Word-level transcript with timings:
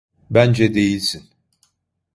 Bence 0.29 0.73
değilsin. 0.73 1.29